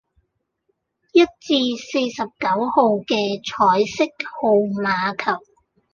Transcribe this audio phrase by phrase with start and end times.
[1.11, 4.05] 一至四十九號既彩色
[4.41, 5.43] 號碼球